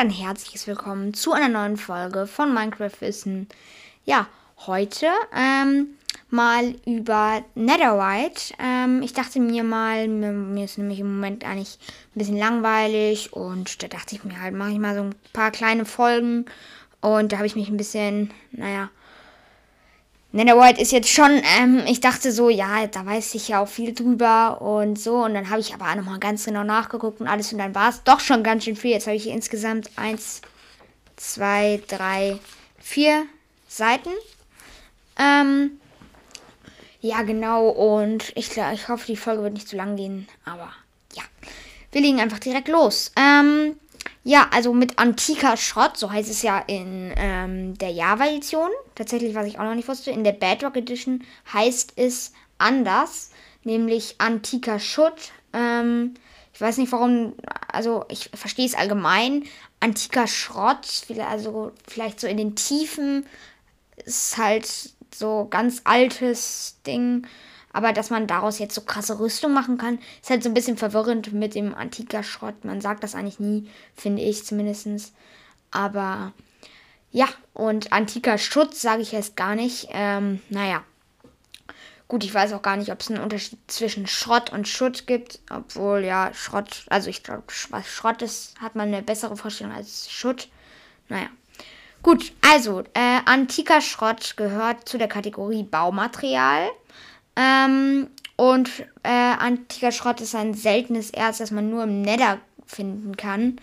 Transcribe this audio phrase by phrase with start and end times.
[0.00, 3.48] ein herzliches Willkommen zu einer neuen Folge von Minecraft Wissen.
[4.06, 4.28] Ja,
[4.66, 5.88] heute ähm,
[6.30, 8.54] mal über Netherite.
[8.58, 11.78] Ähm, ich dachte mir mal, mir, mir, ist nämlich im Moment eigentlich
[12.14, 15.50] ein bisschen langweilig und da dachte ich mir halt, mache ich mal so ein paar
[15.50, 16.46] kleine Folgen
[17.02, 18.88] und da habe ich mich ein bisschen, naja,
[20.32, 23.92] Netherite ist jetzt schon, ähm, ich dachte so, ja, da weiß ich ja auch viel
[23.94, 25.24] drüber und so.
[25.24, 27.52] Und dann habe ich aber nochmal ganz genau nachgeguckt und alles.
[27.52, 28.92] Und dann war es doch schon ganz schön viel.
[28.92, 30.40] Jetzt habe ich insgesamt eins,
[31.16, 32.38] zwei, drei,
[32.78, 33.26] vier
[33.68, 34.10] Seiten.
[35.18, 35.72] Ähm,
[37.00, 37.68] ja, genau.
[37.68, 40.28] Und ich, ich hoffe, die Folge wird nicht zu lang gehen.
[40.44, 40.70] Aber
[41.14, 41.24] ja,
[41.90, 43.10] wir legen einfach direkt los.
[43.16, 43.74] Ähm,
[44.22, 48.70] ja, also mit antiker Schrott, so heißt es ja in ähm, der Java-Edition.
[48.94, 53.30] Tatsächlich, was ich auch noch nicht wusste, in der Bedrock Edition heißt es anders,
[53.64, 55.32] nämlich antiker Schutt.
[55.52, 56.14] Ähm,
[56.52, 57.34] ich weiß nicht warum,
[57.72, 59.44] also ich verstehe es allgemein.
[59.80, 60.86] Antiker Schrott,
[61.26, 63.24] also vielleicht so in den Tiefen,
[64.04, 64.68] ist halt
[65.14, 67.26] so ganz altes Ding.
[67.72, 70.76] Aber dass man daraus jetzt so krasse Rüstung machen kann, ist halt so ein bisschen
[70.76, 72.64] verwirrend mit dem antiker Schrott.
[72.64, 75.14] Man sagt das eigentlich nie, finde ich zumindest.
[75.70, 76.32] Aber
[77.12, 79.88] ja, und antiker Schutz sage ich erst gar nicht.
[79.92, 80.84] Ähm, naja.
[82.08, 85.38] Gut, ich weiß auch gar nicht, ob es einen Unterschied zwischen Schrott und Schutt gibt.
[85.48, 90.10] Obwohl, ja, Schrott, also ich glaube, was Schrott ist, hat man eine bessere Vorstellung als
[90.10, 90.48] Schutt.
[91.08, 91.28] Naja.
[92.02, 96.70] Gut, also, äh, antiker Schrott gehört zu der Kategorie Baumaterial.
[97.36, 98.70] Ähm, und
[99.02, 103.58] äh, antiker Schrott ist ein seltenes Erz, das man nur im Nether finden kann.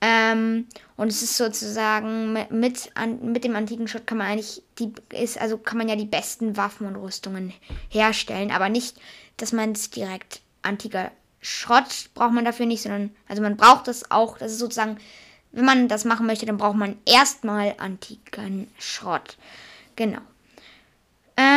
[0.00, 4.92] Ähm, und es ist sozusagen mit, an, mit dem antiken Schrott kann man eigentlich die
[5.12, 7.54] ist, also kann man ja die besten Waffen und Rüstungen
[7.88, 8.98] herstellen, aber nicht,
[9.38, 14.10] dass man es direkt antiker Schrott braucht man dafür nicht, sondern also man braucht das
[14.10, 14.98] auch, das ist sozusagen,
[15.52, 19.38] wenn man das machen möchte, dann braucht man erstmal antiken Schrott.
[19.96, 20.20] Genau.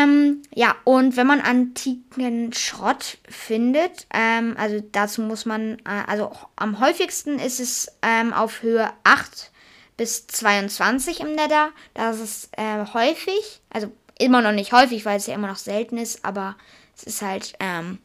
[0.03, 6.31] Ähm, ja, und wenn man antiken Schrott findet, ähm, also dazu muss man, äh, also
[6.55, 9.51] am häufigsten ist es ähm, auf Höhe 8
[9.95, 11.69] bis 22 im Nether.
[11.93, 15.97] Das ist äh, häufig, also immer noch nicht häufig, weil es ja immer noch selten
[15.97, 16.55] ist, aber
[16.95, 17.99] es ist halt ähm,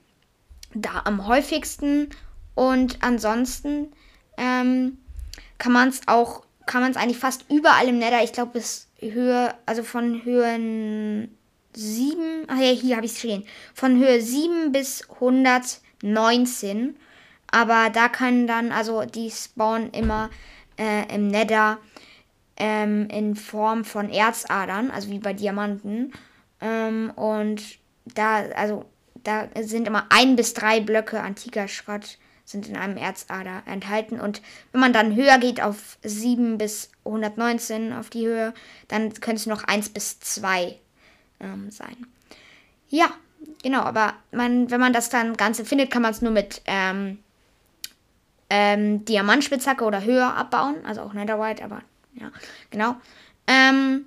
[0.74, 2.10] da am häufigsten.
[2.54, 3.92] Und ansonsten
[4.36, 4.98] ähm,
[5.59, 8.88] kann man es auch, kann man es eigentlich fast überall im Nether, ich glaube bis
[8.98, 11.36] Höhe, also von Höhen
[11.75, 13.44] 7, ach ja, hier habe ich es stehen,
[13.75, 16.97] von Höhe 7 bis 119.
[17.50, 20.31] Aber da kann dann, also die spawnen immer
[20.78, 21.78] äh, im Nether
[22.56, 26.12] ähm, in Form von Erzadern, also wie bei Diamanten.
[26.60, 27.62] Ähm, und
[28.06, 28.84] da, also
[29.22, 34.21] da sind immer ein bis drei Blöcke antiker Schrott sind in einem Erzader enthalten.
[34.21, 38.53] Und wenn man dann höher geht auf 7 bis 119 auf die Höhe,
[38.89, 40.78] dann könnte es noch 1 bis 2
[41.42, 42.06] ähm, sein.
[42.88, 43.10] Ja,
[43.62, 47.19] genau, aber man, wenn man das dann Ganze findet, kann man es nur mit ähm,
[48.50, 50.76] ähm, Diamantspitzhacke oder höher abbauen.
[50.86, 51.82] Also auch Netherite, aber
[52.14, 52.30] ja,
[52.70, 52.97] genau.
[53.47, 54.06] Ähm,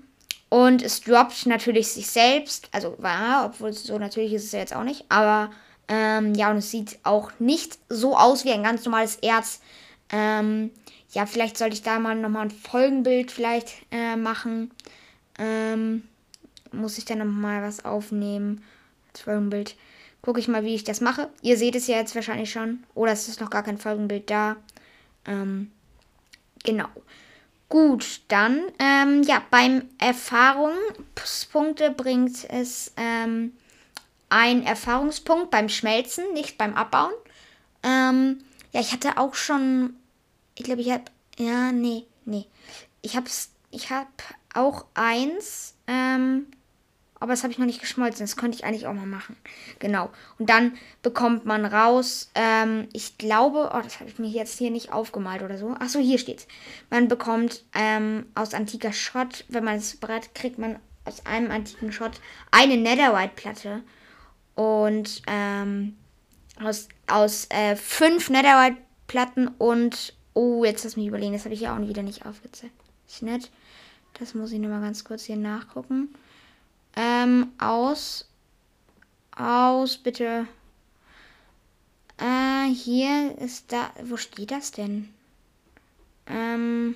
[0.49, 2.69] und es droppt natürlich sich selbst.
[2.71, 5.05] Also, ja, obwohl so natürlich ist es ja jetzt auch nicht.
[5.09, 5.49] Aber
[5.87, 9.61] ähm, ja, und es sieht auch nicht so aus wie ein ganz normales Erz.
[10.11, 10.71] Ähm,
[11.11, 14.71] ja, vielleicht sollte ich da mal nochmal ein Folgenbild vielleicht äh, machen.
[15.39, 16.03] Ähm,
[16.77, 18.63] muss ich dann nochmal was aufnehmen.
[19.11, 19.75] Als Folgenbild.
[20.21, 21.29] Gucke ich mal, wie ich das mache.
[21.41, 22.83] Ihr seht es ja jetzt wahrscheinlich schon.
[22.95, 24.55] Oder es ist noch gar kein Folgenbild da.
[25.25, 25.71] Ähm,
[26.63, 26.87] genau.
[27.69, 33.53] Gut, dann, ähm, ja, beim Erfahrungspunkte bringt es ähm,
[34.29, 37.11] ein Erfahrungspunkt beim Schmelzen, nicht beim Abbauen.
[37.83, 38.39] Ähm,
[38.71, 39.95] ja, ich hatte auch schon,
[40.57, 41.05] ich glaube, ich habe,
[41.37, 42.45] ja, nee, nee.
[43.01, 43.27] Ich habe
[43.71, 44.07] ich habe
[44.53, 46.47] auch eins, ähm,
[47.25, 48.23] aber das habe ich noch nicht geschmolzen.
[48.23, 49.35] Das könnte ich eigentlich auch mal machen.
[49.79, 50.11] Genau.
[50.37, 54.69] Und dann bekommt man raus, ähm, ich glaube, oh, das habe ich mir jetzt hier
[54.69, 55.69] nicht aufgemalt oder so.
[55.71, 56.47] Achso, hier steht's.
[56.91, 61.91] Man bekommt ähm, aus antiker Schrott, wenn man es bereit kriegt man aus einem antiken
[61.91, 63.81] Schrott eine Netherite-Platte.
[64.53, 65.95] Und ähm,
[66.61, 70.13] aus, aus äh, fünf Netherite-Platten und.
[70.35, 71.33] Oh, jetzt lass mich überlegen.
[71.33, 73.49] Das habe ich ja auch wieder nicht aufgezeichnet.
[74.19, 76.09] Das muss ich nur mal ganz kurz hier nachgucken.
[76.95, 78.29] Ähm, aus.
[79.35, 80.47] Aus, bitte.
[82.17, 83.91] Äh, hier ist da.
[84.03, 85.13] Wo steht das denn?
[86.27, 86.95] Ähm.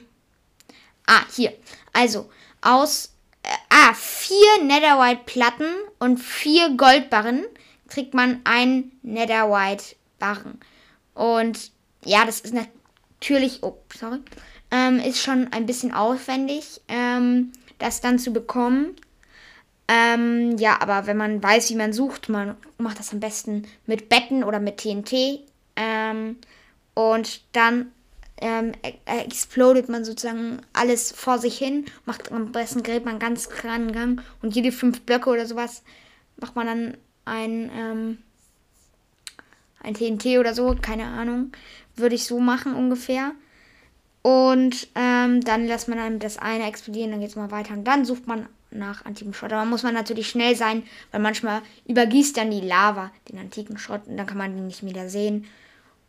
[1.05, 1.53] Ah, hier.
[1.93, 2.29] Also,
[2.61, 3.13] aus.
[3.43, 5.67] Äh, ah, vier Netherite-Platten
[5.99, 7.45] und vier Goldbarren
[7.87, 10.59] kriegt man ein Netherite-Barren.
[11.13, 11.71] Und
[12.05, 13.63] ja, das ist natürlich.
[13.63, 14.19] Oh, sorry.
[14.71, 18.95] Ähm, ist schon ein bisschen aufwendig, ähm, das dann zu bekommen.
[19.91, 24.07] Ähm, ja, aber wenn man weiß, wie man sucht, man macht das am besten mit
[24.07, 25.41] Betten oder mit TNT.
[25.75, 26.37] Ähm,
[26.93, 27.91] und dann
[28.39, 33.49] ähm, e-, explodet man sozusagen alles vor sich hin, macht am besten gräbt man ganz
[33.49, 35.81] kleinen Gang und jede fünf Blöcke oder sowas
[36.37, 38.17] macht man dann ein, ähm,
[39.81, 41.51] ein TNT oder so, keine Ahnung.
[41.95, 43.31] Würde ich so machen ungefähr.
[44.21, 47.73] Und ähm, dann lässt man dann das eine explodieren, dann geht es mal weiter.
[47.73, 49.53] Und dann sucht man nach antikem Schrott.
[49.53, 54.01] Aber muss man natürlich schnell sein, weil manchmal übergießt dann die Lava den antiken Schrott
[54.07, 55.45] und dann kann man den nicht wieder sehen.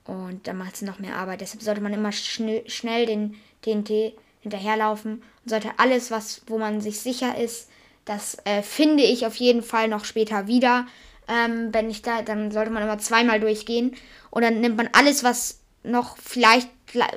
[0.04, 1.40] Und dann macht es noch mehr Arbeit.
[1.40, 6.80] Deshalb sollte man immer schnell, schnell den TNT hinterherlaufen und sollte alles, was, wo man
[6.80, 7.68] sich sicher ist,
[8.04, 10.86] das äh, finde ich auf jeden Fall noch später wieder.
[11.28, 13.94] Ähm, wenn ich da, dann sollte man immer zweimal durchgehen.
[14.30, 16.68] Und dann nimmt man alles, was noch vielleicht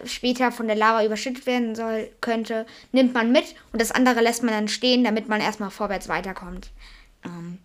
[0.06, 4.44] später von der Lava überschüttet werden soll, könnte, nimmt man mit und das andere lässt
[4.44, 6.72] man dann stehen, damit man erstmal vorwärts weiterkommt.
[7.26, 7.60] Ähm,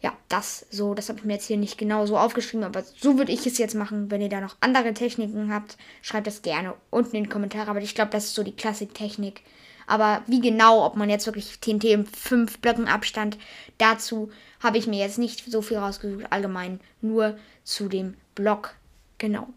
[0.00, 3.18] ja, das so, das habe ich mir jetzt hier nicht genau so aufgeschrieben, aber so
[3.18, 4.10] würde ich es jetzt machen.
[4.10, 7.70] Wenn ihr da noch andere Techniken habt, schreibt das gerne unten in die Kommentare.
[7.70, 9.42] Aber ich glaube, das ist so die Klassik-Technik.
[9.86, 13.38] Aber wie genau, ob man jetzt wirklich TNT im 5 Blöcken Abstand,
[13.78, 16.26] dazu habe ich mir jetzt nicht so viel rausgesucht.
[16.30, 18.74] Allgemein nur zu dem Block.
[19.18, 19.48] Genau.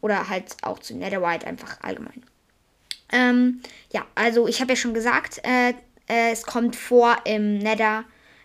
[0.00, 2.22] Oder halt auch zu Netherite einfach allgemein.
[3.12, 3.60] Ähm,
[3.92, 5.70] ja, also ich habe ja schon gesagt, äh,
[6.08, 8.04] äh, es kommt vor im Nether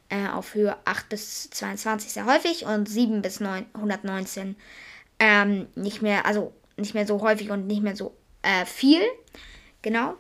[0.10, 4.56] äh, auf Höhe 8 bis 22 sehr häufig und 7 bis 9, 119
[5.20, 9.02] ähm, nicht mehr, also nicht mehr so häufig und nicht mehr so äh, viel.
[9.82, 10.16] Genau.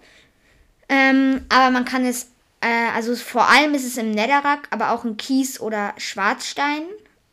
[0.90, 2.32] Ähm, aber man kann es,
[2.62, 6.84] äh, also vor allem ist es im Netherrack, aber auch in Kies oder Schwarzstein.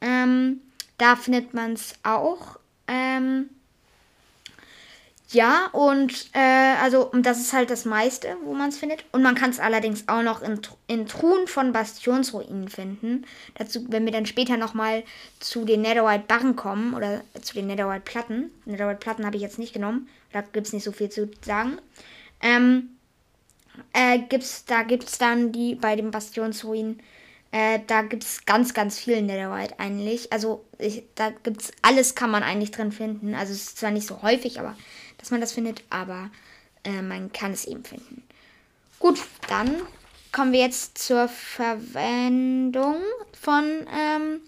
[0.00, 0.60] Ähm,
[0.98, 2.58] da findet man es auch.
[5.32, 9.04] Ja, und äh, also das ist halt das meiste, wo man es findet.
[9.12, 13.24] Und man kann es allerdings auch noch in, in Truhen von Bastionsruinen finden.
[13.54, 15.04] Dazu, wenn wir dann später nochmal
[15.40, 18.50] zu den Netherite Barren kommen oder zu den Netherite Platten.
[18.66, 20.06] Netherite Platten habe ich jetzt nicht genommen.
[20.32, 21.78] Da gibt es nicht so viel zu sagen.
[22.42, 22.90] Ähm,
[23.94, 27.00] äh, gibt's, da gibt es dann die bei den Bastionsruinen.
[27.52, 30.30] Äh, da gibt es ganz, ganz viel Netherite eigentlich.
[30.30, 33.34] Also ich, da gibt es alles, kann man eigentlich drin finden.
[33.34, 34.76] Also es ist zwar nicht so häufig, aber
[35.22, 36.30] dass man das findet, aber
[36.82, 38.24] äh, man kann es eben finden.
[38.98, 39.76] Gut, dann
[40.32, 42.96] kommen wir jetzt zur Verwendung
[43.40, 44.40] von, ähm,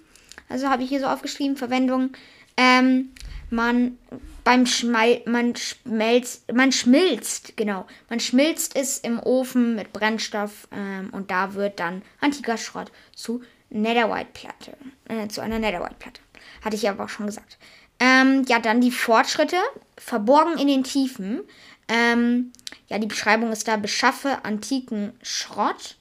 [0.48, 2.10] also habe ich hier so aufgeschrieben, Verwendung.
[2.56, 3.10] Ähm,
[3.50, 3.98] man
[4.42, 11.10] beim Schmal man schmelzt, man schmilzt, genau, man schmilzt es im Ofen mit Brennstoff ähm,
[11.12, 14.76] und da wird dann antiker Schrott zu Netherite-Platte,
[15.08, 16.20] äh, zu einer Netherite-Platte.
[16.62, 17.58] Hatte ich aber auch schon gesagt.
[18.00, 19.56] Ähm, ja, dann die Fortschritte.
[19.96, 21.42] Verborgen in den Tiefen.
[21.88, 22.52] Ähm,
[22.88, 25.96] ja, die Beschreibung ist da, beschaffe antiken Schrott.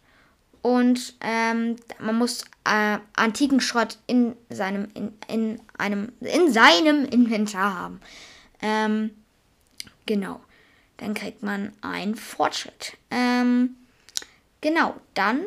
[0.62, 7.78] Und ähm, man muss äh, antiken Schrott in seinem, in, in einem, in seinem Inventar
[7.78, 8.01] haben.
[8.62, 9.12] Ähm,
[10.06, 10.40] genau.
[10.98, 12.94] Dann kriegt man einen Fortschritt.
[13.12, 13.75] Ähm,
[14.62, 15.42] genau, dann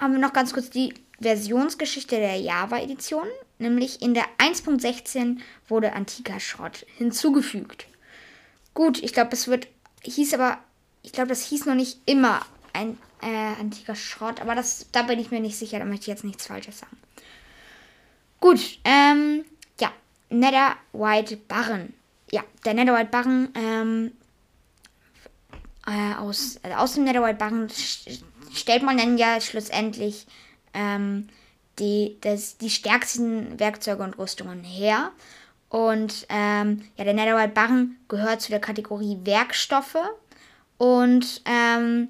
[0.00, 3.26] haben wir noch ganz kurz die Versionsgeschichte der Java-Edition.
[3.62, 5.38] Nämlich in der 1.16
[5.68, 7.86] wurde antiker Schrott hinzugefügt.
[8.74, 9.68] Gut, ich glaube, es wird,
[10.02, 10.58] hieß aber,
[11.02, 15.20] ich glaube, das hieß noch nicht immer ein äh, antiker Schrott, aber das, da bin
[15.20, 16.96] ich mir nicht sicher, da möchte ich jetzt nichts Falsches sagen.
[18.40, 19.44] Gut, ähm,
[19.80, 19.92] ja,
[20.28, 21.94] Nether White Barren.
[22.32, 24.12] Ja, der Nether White Barren, ähm,
[25.86, 27.68] äh, aus, also aus dem Nether White Barren
[28.52, 30.26] stellt man dann ja schlussendlich,
[30.74, 31.28] ähm,
[31.78, 35.10] die, das, die stärksten Werkzeuge und Rüstungen her.
[35.68, 39.96] Und ähm, ja, der Netherite Barren gehört zu der Kategorie Werkstoffe.
[40.76, 42.08] Und ähm,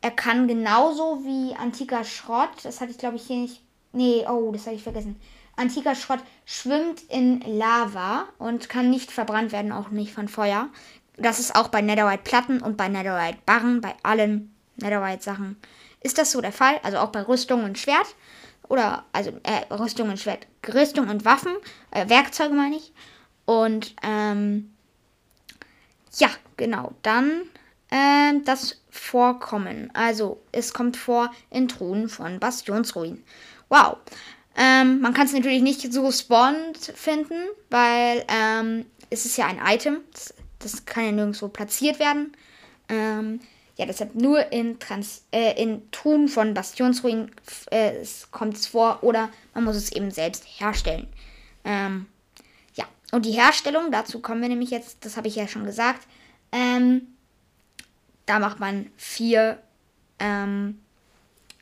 [0.00, 3.62] er kann genauso wie antiker Schrott, das hatte ich glaube ich hier nicht.
[3.92, 5.16] Nee, oh, das habe ich vergessen.
[5.56, 10.68] Antiker Schrott schwimmt in Lava und kann nicht verbrannt werden, auch nicht von Feuer.
[11.16, 15.56] Das ist auch bei Netherite Platten und bei Netherite Barren, bei allen Netherite Sachen
[16.00, 16.78] ist das so der Fall.
[16.82, 18.06] Also auch bei Rüstung und Schwert
[18.68, 21.52] oder also äh, Rüstung und Schwert, Rüstung und Waffen,
[21.90, 22.92] äh, Werkzeuge meine ich.
[23.44, 24.74] Und ähm,
[26.16, 27.42] ja, genau, dann
[27.90, 29.90] äh, das Vorkommen.
[29.94, 33.22] Also es kommt vor in Truhen von Bastionsruinen.
[33.68, 33.98] Wow.
[34.56, 37.36] Ähm, man kann es natürlich nicht so spawnend finden,
[37.70, 39.98] weil ähm, es ist ja ein Item.
[40.12, 42.32] Das, das kann ja nirgendwo platziert werden.
[42.88, 43.40] Ähm,
[43.78, 47.30] ja, deshalb nur in, Trans äh, in Truhen von Bastionsruinen
[47.70, 51.06] äh, kommt es vor oder man muss es eben selbst herstellen.
[51.64, 52.06] Ähm,
[52.74, 56.08] ja, und die Herstellung, dazu kommen wir nämlich jetzt, das habe ich ja schon gesagt.
[56.50, 57.02] Ähm,
[58.26, 59.62] da macht man vier,
[60.18, 60.80] ähm,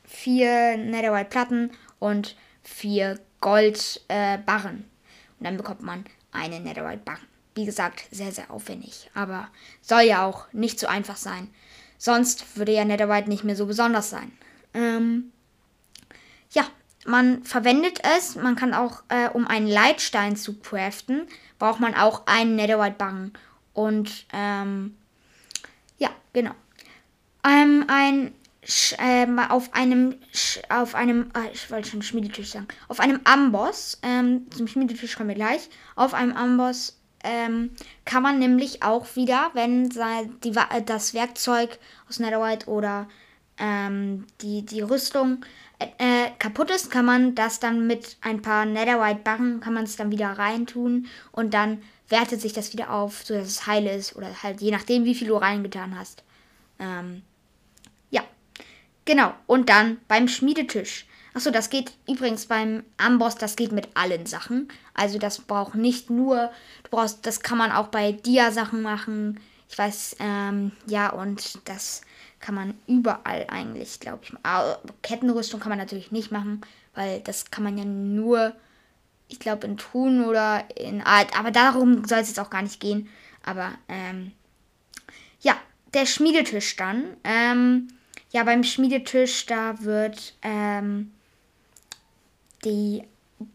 [0.04, 4.78] vier Netherite-Platten und vier Goldbarren.
[4.78, 7.26] Äh, und dann bekommt man eine Netherite-Barren.
[7.54, 9.10] Wie gesagt, sehr, sehr aufwendig.
[9.12, 9.48] Aber
[9.82, 11.48] soll ja auch nicht so einfach sein.
[11.98, 14.32] Sonst würde ja Netherite nicht mehr so besonders sein.
[14.74, 15.32] Ähm,
[16.52, 16.64] ja,
[17.06, 18.36] man verwendet es.
[18.36, 21.26] Man kann auch, äh, um einen Leitstein zu craften,
[21.58, 23.32] braucht man auch einen Netherite-Barren.
[23.72, 24.96] Und, ähm,
[25.98, 26.52] ja, genau.
[27.44, 28.32] Ähm, ein
[28.98, 30.16] ähm, auf einem,
[30.68, 35.28] auf einem, äh, ich wollte schon Schmiedetisch sagen, auf einem Amboss, ähm, zum Schmiedetisch kommen
[35.28, 37.70] wir gleich, auf einem Amboss ähm,
[38.04, 43.08] kann man nämlich auch wieder, wenn die, äh, das Werkzeug aus Netherite oder
[43.58, 45.44] ähm, die, die Rüstung
[45.78, 49.96] äh, äh, kaputt ist, kann man das dann mit ein paar Netherite-Barren, kann man es
[49.96, 54.42] dann wieder reintun und dann wertet sich das wieder auf, sodass es heil ist oder
[54.42, 56.22] halt je nachdem, wie viel du reingetan hast.
[56.78, 57.22] Ähm,
[59.06, 61.05] Genau, und dann beim Schmiedetisch.
[61.36, 64.68] Achso, das geht übrigens beim Amboss, das geht mit allen Sachen.
[64.94, 66.50] Also das braucht nicht nur,
[66.84, 69.38] du brauchst, das kann man auch bei Dia-Sachen machen.
[69.68, 72.00] Ich weiß, ähm, ja, und das
[72.40, 74.32] kann man überall eigentlich, glaube ich.
[75.02, 76.62] Kettenrüstung kann man natürlich nicht machen,
[76.94, 78.54] weil das kann man ja nur,
[79.28, 81.38] ich glaube, in Tun oder in Art.
[81.38, 83.10] Aber darum soll es jetzt auch gar nicht gehen.
[83.44, 84.32] Aber, ähm,
[85.42, 85.54] ja,
[85.92, 87.14] der Schmiedetisch dann.
[87.24, 87.88] Ähm,
[88.30, 91.12] ja, beim Schmiedetisch, da wird ähm,
[92.66, 93.04] die,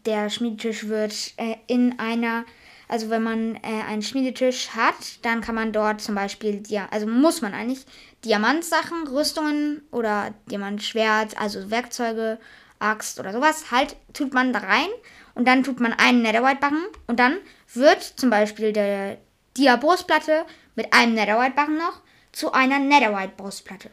[0.06, 2.44] der Schmiedetisch wird äh, in einer,
[2.88, 7.42] also wenn man äh, einen Schmiedetisch hat, dann kann man dort zum Beispiel, also muss
[7.42, 7.84] man eigentlich
[8.24, 12.38] Diamantsachen, Rüstungen oder Diamantschwert, also Werkzeuge,
[12.78, 14.88] Axt oder sowas, halt tut man da rein
[15.34, 17.36] und dann tut man einen Netherite-Barren und dann
[17.74, 19.18] wird zum Beispiel der
[19.56, 22.00] Dia-Brustplatte mit einem Netherite-Barren noch
[22.32, 23.90] zu einer Netherite-Brustplatte.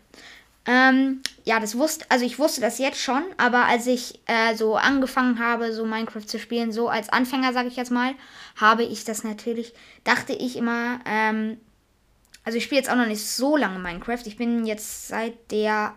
[0.66, 4.75] Ähm, ja, das wusste, also ich wusste das jetzt schon, aber als ich äh, so
[4.75, 8.13] angefangen habe, so Minecraft zu spielen, so als Anfänger, sage ich jetzt mal,
[8.58, 9.74] habe ich das natürlich,
[10.04, 11.58] dachte ich immer, ähm,
[12.44, 14.25] also ich spiele jetzt auch noch nicht so lange Minecraft.
[14.25, 15.96] Ich bin jetzt seit der,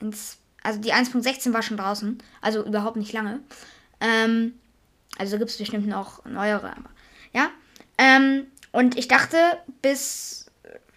[0.00, 3.40] also die 1.16 war schon draußen, also überhaupt nicht lange.
[4.00, 4.54] Ähm,
[5.18, 6.90] also gibt es bestimmt noch neuere, aber
[7.32, 7.50] ja.
[7.98, 9.36] Ähm, und ich dachte,
[9.82, 10.49] bis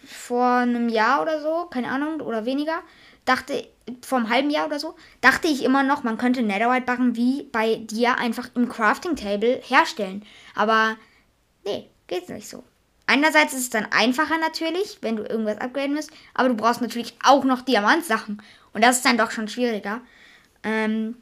[0.06, 2.82] vor einem Jahr oder so, keine Ahnung, oder weniger,
[3.26, 3.68] dachte,
[4.02, 7.76] vor einem halben Jahr oder so, dachte ich immer noch, man könnte Netherite-Barren wie bei
[7.76, 10.26] dir einfach im Crafting-Table herstellen.
[10.56, 10.96] Aber
[11.66, 12.64] nee, geht's nicht so.
[13.06, 17.16] Einerseits ist es dann einfacher natürlich, wenn du irgendwas upgraden musst, aber du brauchst natürlich
[17.24, 18.42] auch noch Diamantsachen.
[18.72, 20.02] Und das ist dann doch schon schwieriger.
[20.64, 21.18] Ähm,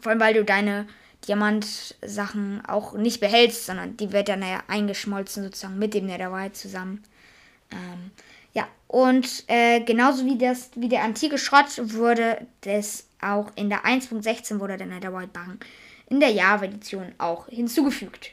[0.00, 0.86] vor allem, weil du deine
[1.28, 7.04] Diamantsachen auch nicht behältst, sondern die wird dann ja eingeschmolzen sozusagen mit dem Netherite zusammen.
[7.72, 8.10] Ähm,
[8.52, 13.84] ja, und äh, genauso wie, das, wie der antike Schrott wurde das auch in der
[13.84, 15.60] 1.16 wurde der Netherite Barren
[16.08, 18.32] in der Java-Edition auch hinzugefügt.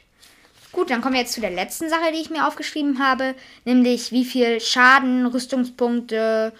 [0.72, 4.12] Gut, dann kommen wir jetzt zu der letzten Sache, die ich mir aufgeschrieben habe, nämlich
[4.12, 6.52] wie viel Schaden, Rüstungspunkte,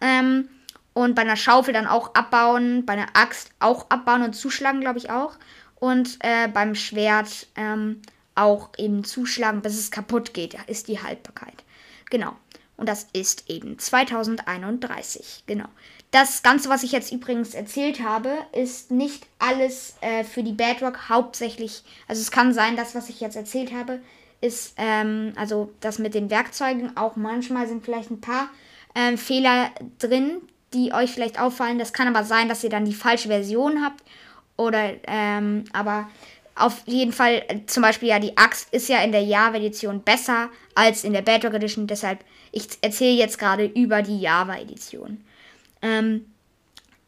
[0.00, 0.48] Ähm,
[0.94, 4.98] und bei einer Schaufel dann auch abbauen, bei einer Axt auch abbauen und zuschlagen, glaube
[4.98, 5.36] ich auch.
[5.76, 8.02] Und äh, beim Schwert ähm,
[8.34, 11.64] auch eben zuschlagen, bis es kaputt geht, ist die Haltbarkeit.
[12.10, 12.36] Genau.
[12.76, 15.44] Und das ist eben 2031.
[15.46, 15.66] Genau.
[16.10, 21.08] Das Ganze, was ich jetzt übrigens erzählt habe, ist nicht alles äh, für die Bedrock
[21.08, 21.84] hauptsächlich.
[22.06, 24.00] Also es kann sein, dass was ich jetzt erzählt habe,
[24.40, 28.50] ist, ähm, also das mit den Werkzeugen, auch manchmal sind vielleicht ein paar
[28.94, 30.42] ähm, Fehler drin,
[30.74, 31.78] die euch vielleicht auffallen.
[31.78, 34.02] Das kann aber sein, dass ihr dann die falsche Version habt.
[34.56, 36.08] Oder, ähm, aber
[36.54, 40.48] auf jeden Fall, äh, zum Beispiel ja, die Axt ist ja in der Java-Edition besser
[40.74, 41.86] als in der Bedrock Edition.
[41.86, 45.24] Deshalb, ich erzähle jetzt gerade über die Java-Edition.
[45.80, 46.26] Ähm,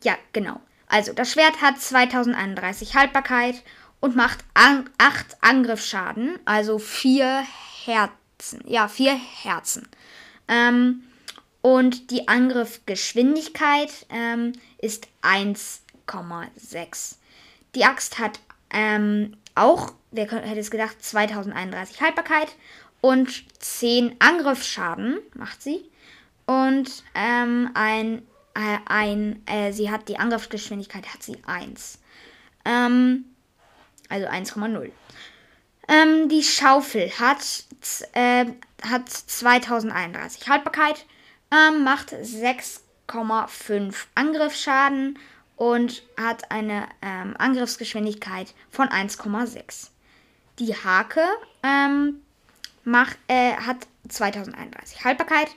[0.02, 0.60] ja, genau.
[0.86, 3.62] Also, das Schwert hat 2031 Haltbarkeit
[4.00, 7.44] und macht an 8 Angriffsschaden, also 4
[7.84, 8.62] Herzen.
[8.66, 9.88] Ja, 4 Herzen.
[10.46, 11.04] Ähm,
[11.64, 17.14] und die Angriffgeschwindigkeit ähm, ist 1,6.
[17.74, 22.48] Die Axt hat ähm, auch, wer hätte es gedacht, 2031 Haltbarkeit
[23.00, 25.90] und 10 Angriffsschaden macht sie.
[26.44, 28.18] Und ähm, ein,
[28.52, 31.98] äh, ein äh, sie hat die Angriffsgeschwindigkeit, hat sie 1.
[32.66, 33.24] Ähm,
[34.10, 34.90] also 1,0.
[35.88, 37.64] Ähm, die Schaufel hat,
[38.12, 38.44] äh,
[38.82, 41.06] hat 2031 Haltbarkeit,
[41.54, 45.18] ähm, macht 6,5 Angriffsschaden
[45.56, 49.90] und hat eine ähm, Angriffsgeschwindigkeit von 1,6.
[50.58, 51.22] Die Hake
[51.62, 52.22] ähm,
[52.84, 55.48] macht, äh, hat 2031 Haltbarkeit,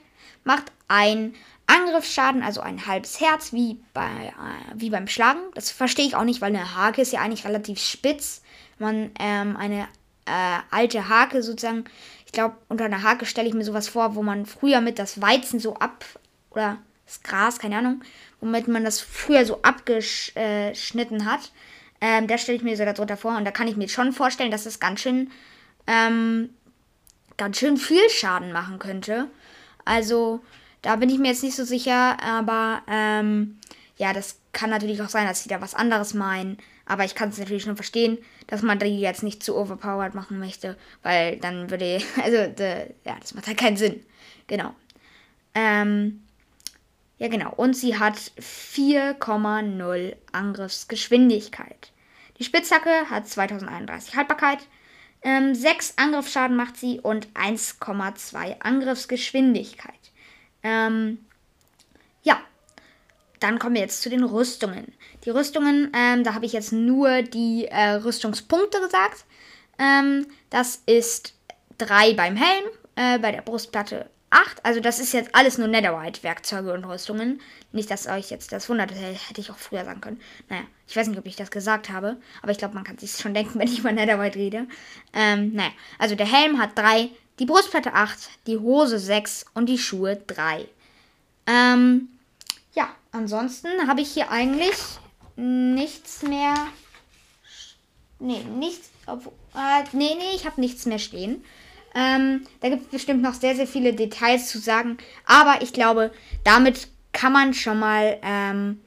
[0.44, 1.34] macht ein
[1.66, 5.40] Angriffsschaden, also ein halbes Herz, wie, bei, äh, wie beim Schlagen.
[5.54, 8.42] Das verstehe ich auch nicht, weil eine Hake ist ja eigentlich relativ spitz.
[8.78, 9.88] Man ähm, eine
[10.24, 11.84] äh, alte Hake sozusagen,
[12.28, 15.22] ich glaube, unter einer Hake stelle ich mir sowas vor, wo man früher mit das
[15.22, 16.04] Weizen so ab,
[16.50, 18.02] oder das Gras, keine Ahnung,
[18.42, 21.52] womit man das früher so abgeschnitten hat.
[22.02, 24.50] Ähm, da stelle ich mir so darunter vor und da kann ich mir schon vorstellen,
[24.50, 25.30] dass das ganz schön,
[25.86, 26.50] ähm,
[27.38, 29.28] ganz schön viel Schaden machen könnte.
[29.86, 30.40] Also,
[30.82, 33.58] da bin ich mir jetzt nicht so sicher, aber ähm,
[33.96, 36.58] ja, das kann natürlich auch sein, dass sie da was anderes meinen.
[36.88, 40.38] Aber ich kann es natürlich schon verstehen, dass man die jetzt nicht zu overpowered machen
[40.38, 44.02] möchte, weil dann würde, also, de, ja, das macht halt keinen Sinn.
[44.46, 44.74] Genau.
[45.54, 46.22] Ähm,
[47.18, 47.52] ja, genau.
[47.52, 51.92] Und sie hat 4,0 Angriffsgeschwindigkeit.
[52.38, 54.60] Die Spitzhacke hat 2031 Haltbarkeit.
[55.20, 59.92] Ähm, 6 Angriffsschaden macht sie und 1,2 Angriffsgeschwindigkeit.
[60.62, 61.18] Ähm,
[63.40, 64.92] dann kommen wir jetzt zu den Rüstungen.
[65.24, 69.24] Die Rüstungen, ähm, da habe ich jetzt nur die äh, Rüstungspunkte gesagt.
[69.78, 71.34] Ähm, das ist
[71.78, 72.64] 3 beim Helm,
[72.96, 74.64] äh, bei der Brustplatte 8.
[74.64, 77.40] Also das ist jetzt alles nur Netherite-Werkzeuge und Rüstungen.
[77.72, 80.20] Nicht, dass euch jetzt das wundert, das hätte ich auch früher sagen können.
[80.48, 83.12] Naja, ich weiß nicht, ob ich das gesagt habe, aber ich glaube, man kann sich
[83.12, 84.66] schon denken, wenn ich über Netherite rede.
[85.12, 89.78] Ähm, naja, also der Helm hat 3, die Brustplatte 8, die Hose 6 und die
[89.78, 90.66] Schuhe 3.
[91.46, 92.08] Ähm,
[92.78, 94.76] ja, ansonsten habe ich hier eigentlich
[95.34, 96.54] nichts mehr.
[98.20, 98.90] Nee, nichts.
[99.08, 101.44] Äh, nee, nee, ich habe nichts mehr stehen.
[101.96, 104.96] Ähm, da gibt es bestimmt noch sehr, sehr viele Details zu sagen.
[105.26, 106.12] Aber ich glaube,
[106.44, 108.18] damit kann man schon mal.
[108.22, 108.80] Ähm,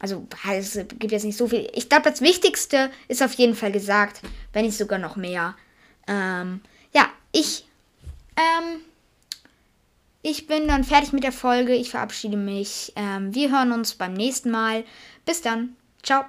[0.00, 1.70] also es gibt jetzt nicht so viel.
[1.72, 5.54] Ich glaube, das Wichtigste ist auf jeden Fall gesagt, wenn nicht sogar noch mehr.
[6.08, 7.64] Ähm, ja, ich.
[8.36, 8.80] Ähm,
[10.28, 11.74] ich bin dann fertig mit der Folge.
[11.74, 12.92] Ich verabschiede mich.
[12.96, 14.84] Ähm, wir hören uns beim nächsten Mal.
[15.24, 15.76] Bis dann.
[16.02, 16.24] Ciao.